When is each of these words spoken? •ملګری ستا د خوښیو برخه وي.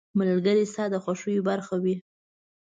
•ملګری 0.19 0.63
ستا 0.71 0.83
د 0.93 0.95
خوښیو 1.03 1.45
برخه 1.49 1.75
وي. 1.83 1.95